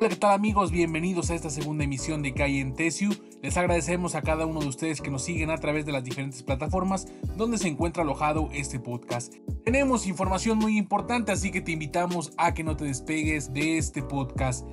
[0.00, 0.70] Hola, ¿qué tal amigos?
[0.70, 3.10] Bienvenidos a esta segunda emisión de Calle en Tesiu.
[3.42, 6.44] Les agradecemos a cada uno de ustedes que nos siguen a través de las diferentes
[6.44, 9.34] plataformas donde se encuentra alojado este podcast.
[9.64, 14.00] Tenemos información muy importante, así que te invitamos a que no te despegues de este
[14.00, 14.64] podcast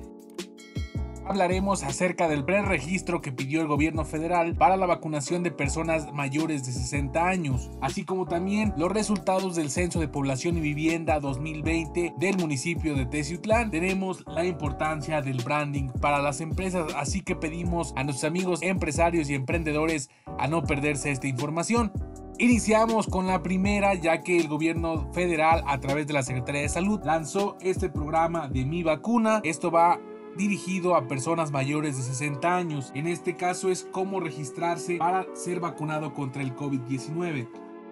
[1.28, 6.64] hablaremos acerca del preregistro que pidió el gobierno federal para la vacunación de personas mayores
[6.64, 12.14] de 60 años, así como también los resultados del Censo de Población y Vivienda 2020
[12.16, 13.70] del municipio de Teciutlán.
[13.70, 19.28] Tenemos la importancia del branding para las empresas, así que pedimos a nuestros amigos empresarios
[19.28, 21.92] y emprendedores a no perderse esta información.
[22.38, 26.68] Iniciamos con la primera ya que el gobierno federal a través de la Secretaría de
[26.68, 29.40] Salud lanzó este programa de Mi Vacuna.
[29.42, 29.98] Esto va
[30.36, 32.92] dirigido a personas mayores de 60 años.
[32.94, 37.48] En este caso es cómo registrarse para ser vacunado contra el COVID-19.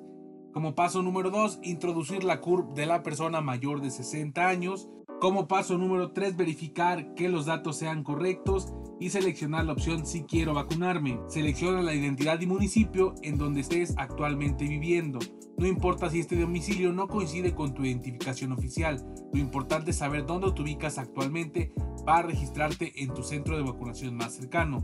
[0.53, 4.89] Como paso número 2, introducir la CURP de la persona mayor de 60 años.
[5.21, 10.23] Como paso número 3, verificar que los datos sean correctos y seleccionar la opción si
[10.23, 11.21] quiero vacunarme.
[11.29, 15.19] Selecciona la identidad y municipio en donde estés actualmente viviendo.
[15.59, 20.25] No importa si este domicilio no coincide con tu identificación oficial, lo importante es saber
[20.25, 21.73] dónde te ubicas actualmente
[22.07, 24.81] para registrarte en tu centro de vacunación más cercano.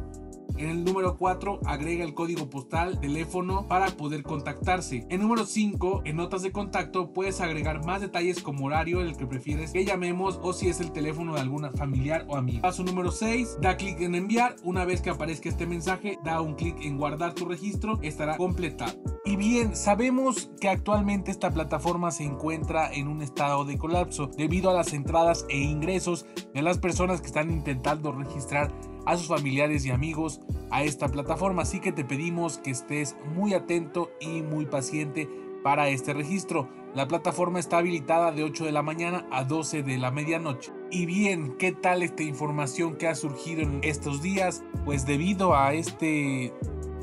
[0.56, 5.06] En el número 4 agrega el código postal, teléfono para poder contactarse.
[5.10, 9.26] En número 5, en notas de contacto puedes agregar más detalles como horario el que
[9.26, 12.62] prefieres que llamemos o si es el teléfono de alguna familiar o amigo.
[12.62, 14.56] Paso número 6, da clic en enviar.
[14.62, 19.13] Una vez que aparezca este mensaje, da un clic en guardar tu registro, estará completado.
[19.26, 24.68] Y bien, sabemos que actualmente esta plataforma se encuentra en un estado de colapso debido
[24.68, 28.70] a las entradas e ingresos de las personas que están intentando registrar
[29.06, 30.40] a sus familiares y amigos
[30.70, 31.62] a esta plataforma.
[31.62, 35.26] Así que te pedimos que estés muy atento y muy paciente
[35.62, 36.68] para este registro.
[36.94, 40.70] La plataforma está habilitada de 8 de la mañana a 12 de la medianoche.
[40.90, 44.62] Y bien, ¿qué tal esta información que ha surgido en estos días?
[44.84, 46.52] Pues debido a este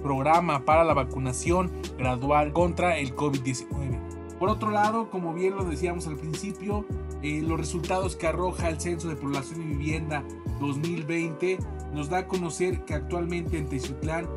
[0.02, 4.00] programa para la vacunación gradual contra el COVID-19.
[4.40, 6.86] Por otro lado, como bien lo decíamos al principio,
[7.22, 10.24] eh, los resultados que arroja el Censo de Población y Vivienda
[10.60, 11.60] 2020
[11.94, 14.28] nos da a conocer que actualmente en Teciutlán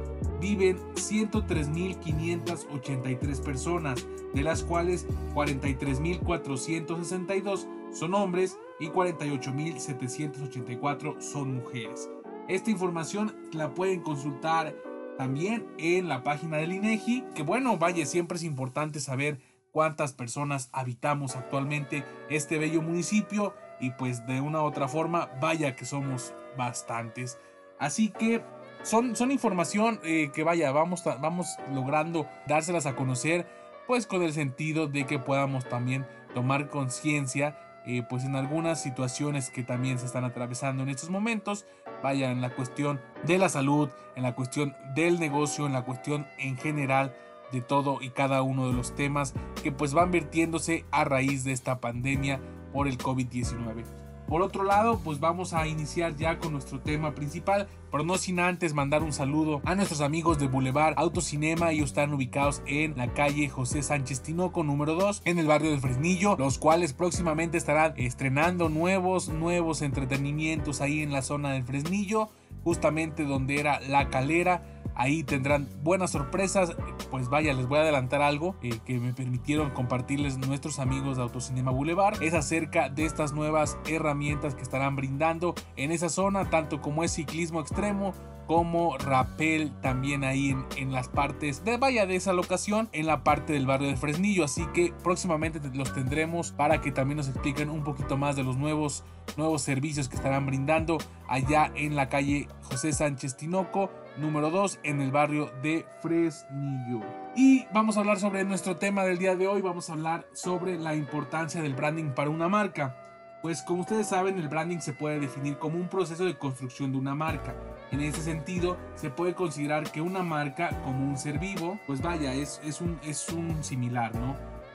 [0.41, 12.11] viven 103.583 personas, de las cuales 43.462 son hombres y 48.784 son mujeres.
[12.49, 14.75] Esta información la pueden consultar
[15.17, 20.71] también en la página del INEGI, que bueno, vaya, siempre es importante saber cuántas personas
[20.73, 26.35] habitamos actualmente este bello municipio y pues de una u otra forma vaya que somos
[26.57, 27.39] bastantes.
[27.79, 28.43] Así que
[28.83, 33.47] son, son información eh, que vaya, vamos, vamos logrando dárselas a conocer
[33.87, 39.51] pues con el sentido de que podamos también tomar conciencia eh, pues en algunas situaciones
[39.51, 41.67] que también se están atravesando en estos momentos,
[42.03, 46.27] vaya en la cuestión de la salud, en la cuestión del negocio, en la cuestión
[46.39, 47.15] en general
[47.53, 51.53] de todo y cada uno de los temas que pues van vertiéndose a raíz de
[51.53, 52.41] esta pandemia
[52.73, 54.04] por el COVID-19.
[54.29, 58.41] Por otro lado, pues vamos a iniciar ya con nuestro tema principal, pero no sin
[58.41, 61.73] antes mandar un saludo a nuestros amigos de Boulevard Autocinema.
[61.73, 65.81] Ellos están ubicados en la calle José Sánchez Tinoco número 2 en el barrio del
[65.81, 72.31] Fresnillo, los cuales próximamente estarán estrenando nuevos, nuevos entretenimientos ahí en la zona del Fresnillo,
[72.65, 76.77] justamente donde era la calera Ahí tendrán buenas sorpresas.
[77.11, 81.23] Pues vaya, les voy a adelantar algo eh, que me permitieron compartirles nuestros amigos de
[81.23, 82.23] Autocinema Boulevard.
[82.23, 87.13] Es acerca de estas nuevas herramientas que estarán brindando en esa zona, tanto como es
[87.13, 88.15] ciclismo extremo
[88.47, 93.53] como rappel también ahí en, las partes de vaya de esa locación en la parte
[93.53, 97.83] del barrio de Fresnillo así que próximamente los tendremos para que también nos expliquen un
[97.83, 99.05] poquito más de los nuevos
[99.37, 100.99] nuevos servicios que estarán brindando
[101.29, 107.01] allá en la calle José Sánchez Tinoco número 2 en el barrio de Fresnillo.
[107.37, 110.79] Y vamos a hablar sobre nuestro tema del día de hoy, vamos a hablar sobre
[110.79, 112.97] la importancia del branding para una marca.
[113.43, 116.99] Pues como ustedes saben, el branding se puede definir como un proceso de construcción de
[116.99, 117.55] una marca.
[117.95, 122.35] En ese sentido, se puede considerar que una marca como un ser vivo, pues vaya,
[122.35, 124.35] es, es, un, es un similar, ¿no?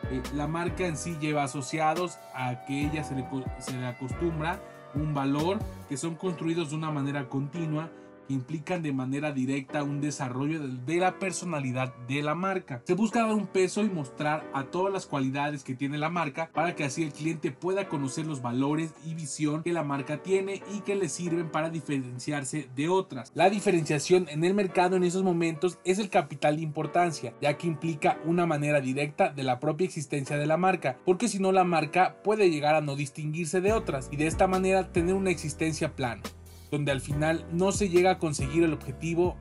[0.10, 3.26] Eh, la marca en sí lleva asociados a que ella se le,
[3.60, 4.62] se le acostumbra
[4.96, 7.90] un valor que son construidos de una manera continua
[8.30, 12.82] implican de manera directa un desarrollo de la personalidad de la marca.
[12.86, 16.50] Se busca dar un peso y mostrar a todas las cualidades que tiene la marca
[16.54, 20.62] para que así el cliente pueda conocer los valores y visión que la marca tiene
[20.74, 23.32] y que le sirven para diferenciarse de otras.
[23.34, 27.68] La diferenciación en el mercado en esos momentos es el capital de importancia, ya que
[27.68, 31.64] implica una manera directa de la propia existencia de la marca, porque si no la
[31.64, 35.96] marca puede llegar a no distinguirse de otras y de esta manera tener una existencia
[35.96, 36.22] plana,
[36.72, 39.36] donde al final no se llega a conseguir el objetivo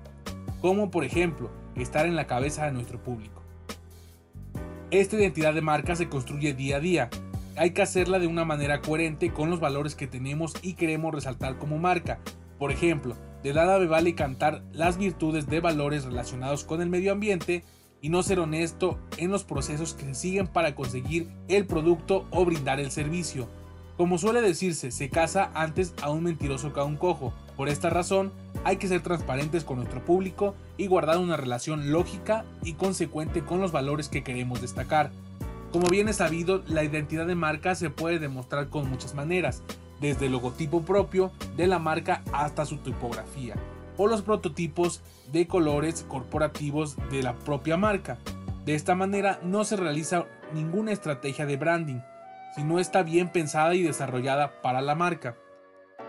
[0.60, 3.42] como por ejemplo estar en la cabeza de nuestro público.
[4.90, 7.10] Esta identidad de marca se construye día a día.
[7.56, 11.58] Hay que hacerla de una manera coherente con los valores que tenemos y queremos resaltar
[11.58, 12.20] como marca.
[12.58, 17.12] Por ejemplo, de nada me vale cantar las virtudes de valores relacionados con el medio
[17.12, 17.64] ambiente
[18.00, 22.44] y no ser honesto en los procesos que se siguen para conseguir el producto o
[22.44, 23.48] brindar el servicio.
[23.98, 27.32] Como suele decirse, se casa antes a un mentiroso que a un cojo.
[27.56, 32.44] Por esta razón, hay que ser transparentes con nuestro público y guardar una relación lógica
[32.62, 35.10] y consecuente con los valores que queremos destacar.
[35.72, 39.64] Como bien es sabido, la identidad de marca se puede demostrar con muchas maneras,
[40.00, 43.56] desde el logotipo propio de la marca hasta su tipografía
[43.96, 45.02] o los prototipos
[45.32, 48.18] de colores corporativos de la propia marca.
[48.64, 51.98] De esta manera no se realiza ninguna estrategia de branding,
[52.54, 55.36] si no está bien pensada y desarrollada para la marca.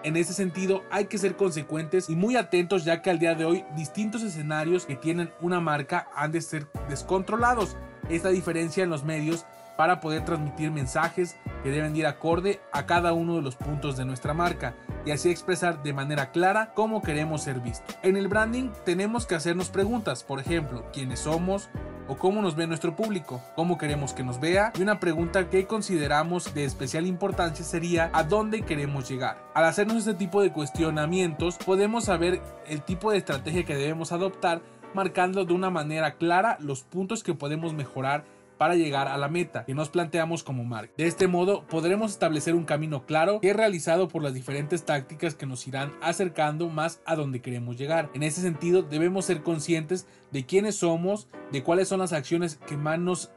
[0.03, 3.45] En ese sentido hay que ser consecuentes y muy atentos ya que al día de
[3.45, 7.75] hoy distintos escenarios que tienen una marca han de ser descontrolados.
[8.09, 9.45] Esta diferencia en los medios
[9.79, 14.03] para poder transmitir mensajes que deben ir acorde a cada uno de los puntos de
[14.03, 14.75] nuestra marca
[15.05, 17.97] y así expresar de manera clara cómo queremos ser vistos.
[18.01, 21.69] En el branding tenemos que hacernos preguntas, por ejemplo, quiénes somos
[22.09, 25.67] o cómo nos ve nuestro público, cómo queremos que nos vea y una pregunta que
[25.67, 29.37] consideramos de especial importancia sería a dónde queremos llegar.
[29.53, 34.61] Al hacernos este tipo de cuestionamientos podemos saber el tipo de estrategia que debemos adoptar
[34.93, 38.25] marcando de una manera clara los puntos que podemos mejorar
[38.59, 40.93] para llegar a la meta que nos planteamos como marca.
[40.97, 45.33] De este modo podremos establecer un camino claro que es realizado por las diferentes tácticas
[45.33, 48.11] que nos irán acercando más a donde queremos llegar.
[48.13, 52.75] En ese sentido debemos ser conscientes de quiénes somos, de cuáles son las acciones que
[52.75, 53.31] más nos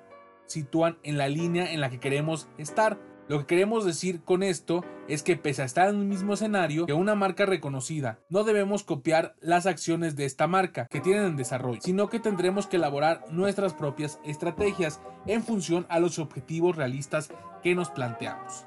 [0.46, 2.98] sitúan en la línea en la que queremos estar
[3.32, 6.84] lo que queremos decir con esto es que pese a estar en un mismo escenario
[6.84, 11.36] que una marca reconocida, no debemos copiar las acciones de esta marca que tienen en
[11.36, 17.30] desarrollo, sino que tendremos que elaborar nuestras propias estrategias en función a los objetivos realistas
[17.62, 18.66] que nos planteamos.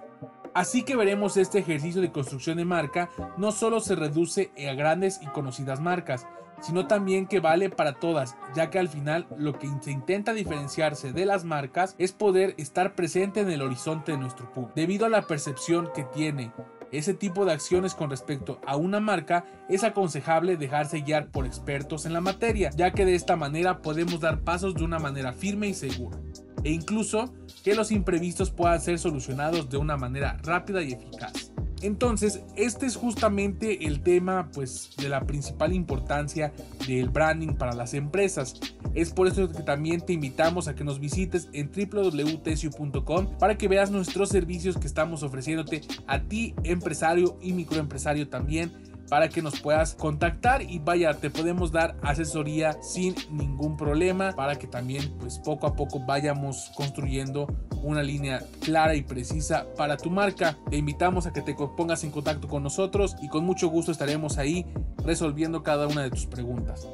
[0.56, 5.20] Así que veremos este ejercicio de construcción de marca no solo se reduce a grandes
[5.22, 6.26] y conocidas marcas,
[6.62, 11.12] sino también que vale para todas, ya que al final lo que se intenta diferenciarse
[11.12, 14.74] de las marcas es poder estar presente en el horizonte de nuestro público.
[14.76, 16.52] Debido a la percepción que tiene
[16.92, 22.06] ese tipo de acciones con respecto a una marca, es aconsejable dejarse guiar por expertos
[22.06, 25.68] en la materia, ya que de esta manera podemos dar pasos de una manera firme
[25.68, 26.18] y segura,
[26.64, 31.55] e incluso que los imprevistos puedan ser solucionados de una manera rápida y eficaz.
[31.86, 36.52] Entonces, este es justamente el tema pues de la principal importancia
[36.88, 38.56] del branding para las empresas.
[38.96, 43.68] Es por eso que también te invitamos a que nos visites en www.tesio.com para que
[43.68, 49.60] veas nuestros servicios que estamos ofreciéndote a ti, empresario y microempresario también para que nos
[49.60, 55.40] puedas contactar y vaya, te podemos dar asesoría sin ningún problema para que también pues
[55.40, 57.48] poco a poco vayamos construyendo
[57.84, 60.58] una línea clara y precisa para tu marca.
[60.70, 64.38] Te invitamos a que te pongas en contacto con nosotros y con mucho gusto estaremos
[64.38, 64.66] ahí
[65.04, 66.88] resolviendo cada una de tus preguntas.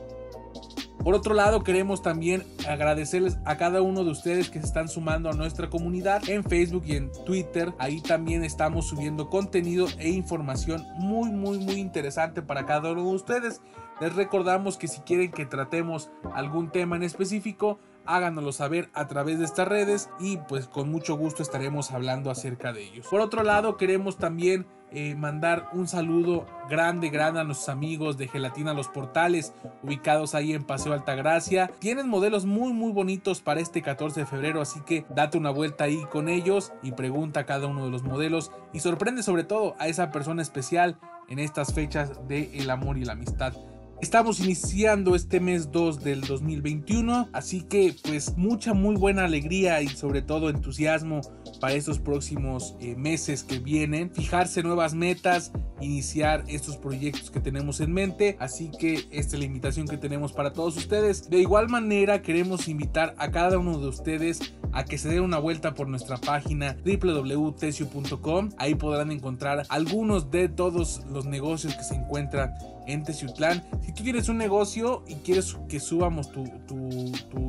[1.03, 5.29] Por otro lado, queremos también agradecerles a cada uno de ustedes que se están sumando
[5.29, 7.73] a nuestra comunidad en Facebook y en Twitter.
[7.79, 13.15] Ahí también estamos subiendo contenido e información muy, muy, muy interesante para cada uno de
[13.15, 13.61] ustedes.
[13.99, 19.39] Les recordamos que si quieren que tratemos algún tema en específico, háganoslo saber a través
[19.39, 23.07] de estas redes y pues con mucho gusto estaremos hablando acerca de ellos.
[23.09, 28.27] Por otro lado, queremos también eh, mandar un saludo grande, grande a nuestros amigos de
[28.27, 31.71] Gelatina Los Portales, ubicados ahí en Paseo Altagracia.
[31.79, 35.85] Tienen modelos muy, muy bonitos para este 14 de febrero, así que date una vuelta
[35.85, 39.75] ahí con ellos y pregunta a cada uno de los modelos y sorprende sobre todo
[39.79, 40.97] a esa persona especial
[41.29, 43.53] en estas fechas de el amor y la amistad.
[44.01, 49.89] Estamos iniciando este mes 2 del 2021, así que pues mucha muy buena alegría y
[49.89, 51.21] sobre todo entusiasmo
[51.59, 54.09] para estos próximos eh, meses que vienen.
[54.09, 59.45] Fijarse nuevas metas, iniciar estos proyectos que tenemos en mente, así que esta es la
[59.45, 61.29] invitación que tenemos para todos ustedes.
[61.29, 65.37] De igual manera queremos invitar a cada uno de ustedes a que se den una
[65.37, 68.49] vuelta por nuestra página www.tesio.com.
[68.57, 72.53] Ahí podrán encontrar algunos de todos los negocios que se encuentran
[72.91, 73.63] en Teciutlán.
[73.85, 76.45] Si tú tienes un negocio y quieres que subamos tu,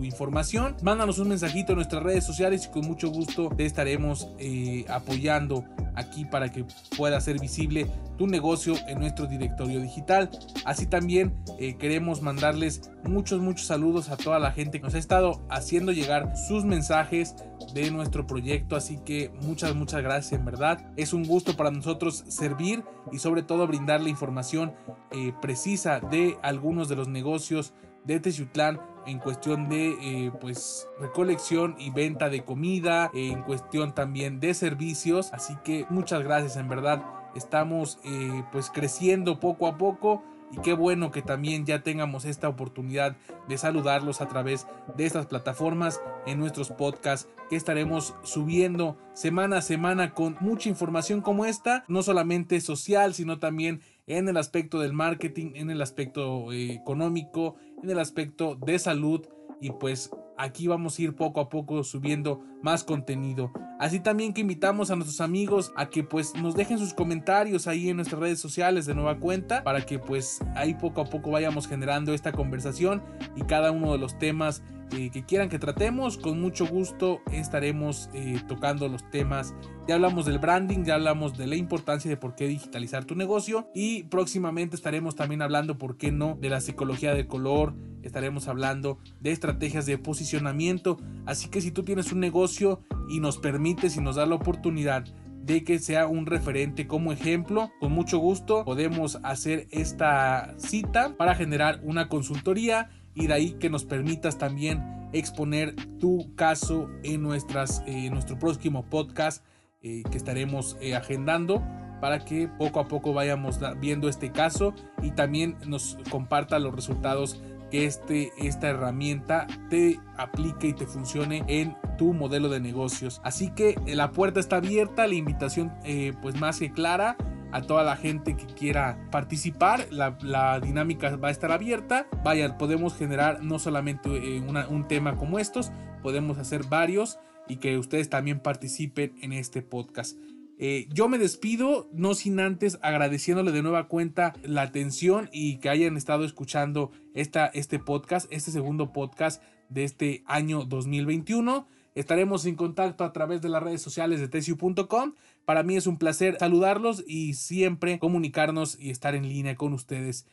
[0.03, 4.85] información, mándanos un mensajito en nuestras redes sociales y con mucho gusto te estaremos eh,
[4.89, 6.65] apoyando aquí para que
[6.97, 7.87] pueda ser visible
[8.19, 10.31] tu negocio en nuestro directorio digital.
[10.65, 14.99] Así también eh, queremos mandarles muchos, muchos saludos a toda la gente que nos ha
[14.99, 17.35] estado haciendo llegar sus mensajes
[17.75, 18.77] de nuestro proyecto.
[18.77, 20.85] Así que muchas, muchas gracias en verdad.
[20.97, 24.73] Es un gusto para nosotros servir y sobre todo brindarle información
[25.11, 27.73] eh, precisa de algunos de los negocios
[28.05, 34.41] de Teciutlán en cuestión de eh, pues recolección y venta de comida, en cuestión también
[34.41, 35.33] de servicios.
[35.33, 37.03] Así que muchas gracias en verdad.
[37.35, 42.49] Estamos eh, pues creciendo poco a poco y qué bueno que también ya tengamos esta
[42.49, 43.17] oportunidad
[43.49, 44.67] de saludarlos a través
[44.97, 51.23] de estas plataformas en nuestros podcasts que estaremos subiendo semana a semana con mucha información
[51.23, 56.53] como esta, no solamente social, sino también en el aspecto del marketing, en el aspecto
[56.53, 59.27] eh, económico, en el aspecto de salud
[59.61, 63.53] y pues aquí vamos a ir poco a poco subiendo más contenido.
[63.79, 67.89] Así también que invitamos a nuestros amigos a que pues nos dejen sus comentarios ahí
[67.89, 71.69] en nuestras redes sociales de nueva cuenta para que pues ahí poco a poco vayamos
[71.69, 73.03] generando esta conversación
[73.37, 74.63] y cada uno de los temas
[74.97, 79.55] eh, que quieran que tratemos, con mucho gusto estaremos eh, tocando los temas.
[79.89, 83.69] Ya hablamos del branding, ya hablamos de la importancia de por qué digitalizar tu negocio
[83.75, 88.99] y próximamente estaremos también hablando, por qué no, de la psicología del color, estaremos hablando
[89.21, 90.99] de estrategias de posicionamiento.
[91.27, 95.05] Así que si tú tienes un negocio y nos permites y nos da la oportunidad
[95.45, 97.73] de que sea un referente como ejemplo.
[97.81, 103.71] Con mucho gusto podemos hacer esta cita para generar una consultoría y de ahí que
[103.71, 109.45] nos permitas también exponer tu caso en, nuestras, eh, nuestro próximo podcast
[109.83, 111.62] eh, que estaremos eh, agendando
[112.00, 117.40] para que poco a poco vayamos viendo este caso y también nos comparta los resultados
[117.71, 123.21] que este, esta herramienta te aplique y te funcione en tu modelo de negocios.
[123.23, 125.73] Así que la puerta está abierta, la invitación
[126.21, 127.16] pues más que clara
[127.53, 129.87] a toda la gente que quiera participar.
[129.91, 132.07] La, dinámica va a estar abierta.
[132.25, 135.71] Vaya, podemos generar no solamente eh, un tema como estos,
[136.03, 137.19] podemos hacer varios
[137.49, 140.17] y que ustedes también participen en este podcast.
[140.59, 145.69] Eh, yo me despido, no sin antes agradeciéndole de nueva cuenta la atención y que
[145.69, 151.67] hayan estado escuchando esta, este podcast, este segundo podcast de este año 2021.
[151.95, 155.15] Estaremos en contacto a través de las redes sociales de tesiu.com.
[155.45, 160.27] Para mí es un placer saludarlos y siempre comunicarnos y estar en línea con ustedes.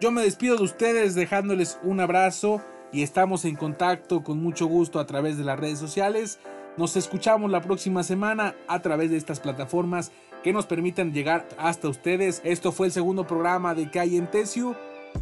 [0.00, 5.00] Yo me despido de ustedes dejándoles un abrazo y estamos en contacto con mucho gusto
[5.00, 6.38] a través de las redes sociales.
[6.76, 11.88] Nos escuchamos la próxima semana a través de estas plataformas que nos permitan llegar hasta
[11.88, 12.42] ustedes.
[12.44, 14.74] Esto fue el segundo programa de Que hay en Tesiu.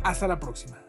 [0.02, 0.83] Hasta la próxima.